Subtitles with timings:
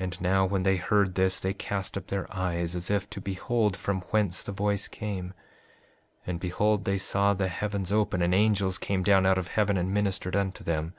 [0.00, 3.76] And now, when they heard this they cast up their eyes as if to behold
[3.76, 5.32] from whence the voice came;
[6.26, 9.94] and behold, they saw the heavens open; and angels came down out of heaven and
[9.94, 10.92] ministered unto them.